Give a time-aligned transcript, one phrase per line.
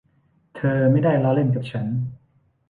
[0.55, 1.87] เธอไม่ได้ล้อเล่นกับฉัน